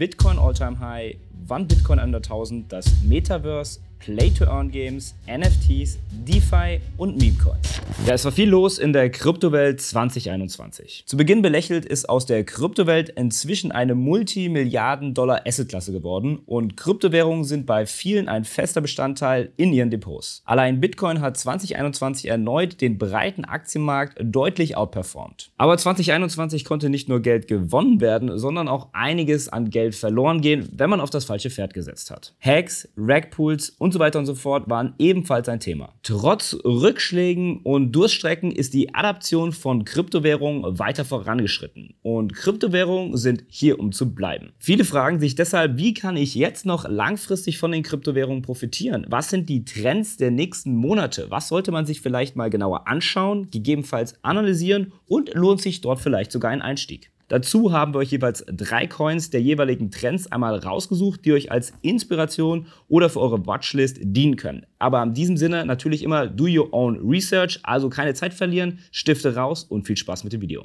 Bitcoin 0.00 0.38
All-Time 0.38 0.80
High, 0.80 1.18
wann 1.46 1.68
Bitcoin 1.68 2.02
under 2.02 2.20
1000, 2.20 2.72
das 2.72 2.86
Metaverse, 3.04 3.80
Play-to-Earn-Games, 4.00 5.14
NFTs, 5.26 5.98
DeFi 6.26 6.80
und 6.96 7.16
Meme-Coins. 7.16 7.80
Ja, 8.06 8.14
es 8.14 8.24
war 8.24 8.32
viel 8.32 8.48
los 8.48 8.78
in 8.78 8.92
der 8.92 9.10
Kryptowelt 9.10 9.80
2021. 9.80 11.04
Zu 11.06 11.16
Beginn 11.16 11.42
belächelt 11.42 11.84
ist 11.84 12.08
aus 12.08 12.26
der 12.26 12.44
Kryptowelt 12.44 13.10
inzwischen 13.10 13.72
eine 13.72 13.94
Multimilliarden-Dollar-Asset-Klasse 13.94 15.92
geworden 15.92 16.40
und 16.46 16.76
Kryptowährungen 16.76 17.44
sind 17.44 17.66
bei 17.66 17.86
vielen 17.86 18.28
ein 18.28 18.44
fester 18.44 18.80
Bestandteil 18.80 19.52
in 19.56 19.72
ihren 19.72 19.90
Depots. 19.90 20.42
Allein 20.44 20.80
Bitcoin 20.80 21.20
hat 21.20 21.36
2021 21.36 22.28
erneut 22.28 22.80
den 22.80 22.98
breiten 22.98 23.44
Aktienmarkt 23.44 24.18
deutlich 24.22 24.76
outperformt. 24.76 25.50
Aber 25.56 25.76
2021 25.76 26.64
konnte 26.64 26.88
nicht 26.88 27.08
nur 27.08 27.20
Geld 27.20 27.48
gewonnen 27.48 28.00
werden, 28.00 28.38
sondern 28.38 28.68
auch 28.68 28.88
einiges 28.92 29.48
an 29.48 29.70
Geld 29.70 29.94
verloren 29.94 30.40
gehen, 30.40 30.68
wenn 30.72 30.90
man 30.90 31.00
auf 31.00 31.10
das 31.10 31.24
falsche 31.24 31.50
Pferd 31.50 31.74
gesetzt 31.74 32.10
hat. 32.10 32.34
Hacks, 32.40 32.88
Ragpools 32.96 33.70
und 33.70 33.89
und 33.90 33.94
so 33.94 33.98
weiter 33.98 34.20
und 34.20 34.26
so 34.26 34.36
fort 34.36 34.70
waren 34.70 34.94
ebenfalls 35.00 35.48
ein 35.48 35.58
Thema. 35.58 35.94
Trotz 36.04 36.56
Rückschlägen 36.64 37.58
und 37.64 37.90
Durststrecken 37.90 38.52
ist 38.52 38.72
die 38.72 38.94
Adaption 38.94 39.50
von 39.50 39.84
Kryptowährungen 39.84 40.78
weiter 40.78 41.04
vorangeschritten. 41.04 41.94
Und 42.02 42.32
Kryptowährungen 42.32 43.16
sind 43.16 43.42
hier, 43.48 43.80
um 43.80 43.90
zu 43.90 44.14
bleiben. 44.14 44.52
Viele 44.60 44.84
fragen 44.84 45.18
sich 45.18 45.34
deshalb, 45.34 45.76
wie 45.76 45.92
kann 45.92 46.16
ich 46.16 46.36
jetzt 46.36 46.66
noch 46.66 46.88
langfristig 46.88 47.58
von 47.58 47.72
den 47.72 47.82
Kryptowährungen 47.82 48.42
profitieren? 48.42 49.06
Was 49.08 49.28
sind 49.28 49.48
die 49.48 49.64
Trends 49.64 50.16
der 50.16 50.30
nächsten 50.30 50.76
Monate? 50.76 51.26
Was 51.30 51.48
sollte 51.48 51.72
man 51.72 51.84
sich 51.84 52.00
vielleicht 52.00 52.36
mal 52.36 52.48
genauer 52.48 52.86
anschauen, 52.86 53.50
gegebenenfalls 53.50 54.22
analysieren 54.22 54.92
und 55.08 55.34
lohnt 55.34 55.60
sich 55.60 55.80
dort 55.80 55.98
vielleicht 55.98 56.30
sogar 56.30 56.52
ein 56.52 56.62
Einstieg? 56.62 57.10
Dazu 57.30 57.70
haben 57.70 57.94
wir 57.94 57.98
euch 57.98 58.10
jeweils 58.10 58.44
drei 58.48 58.88
Coins 58.88 59.30
der 59.30 59.40
jeweiligen 59.40 59.92
Trends 59.92 60.26
einmal 60.32 60.58
rausgesucht, 60.58 61.24
die 61.24 61.32
euch 61.32 61.52
als 61.52 61.72
Inspiration 61.80 62.66
oder 62.88 63.08
für 63.08 63.20
eure 63.20 63.46
Watchlist 63.46 63.98
dienen 64.02 64.34
können. 64.34 64.66
Aber 64.80 65.00
in 65.04 65.14
diesem 65.14 65.36
Sinne 65.36 65.64
natürlich 65.64 66.02
immer 66.02 66.26
do 66.26 66.46
your 66.48 66.74
own 66.74 66.98
research, 67.08 67.60
also 67.62 67.88
keine 67.88 68.14
Zeit 68.14 68.34
verlieren, 68.34 68.80
Stifte 68.90 69.36
raus 69.36 69.62
und 69.62 69.86
viel 69.86 69.96
Spaß 69.96 70.24
mit 70.24 70.32
dem 70.32 70.40
Video. 70.40 70.64